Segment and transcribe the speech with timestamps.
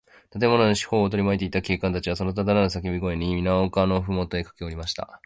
[0.31, 5.19] 建物の四ほうをとりまいていた警官隊は、そのただならぬさけび声に、みな丘のふもとへかけおりました。